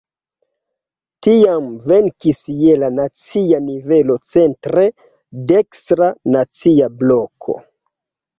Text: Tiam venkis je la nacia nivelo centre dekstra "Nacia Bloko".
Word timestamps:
Tiam 1.25 1.67
venkis 1.91 2.39
je 2.61 2.77
la 2.83 2.89
nacia 3.01 3.59
nivelo 3.67 4.17
centre 4.31 4.87
dekstra 5.53 6.09
"Nacia 6.39 6.91
Bloko". 7.05 7.59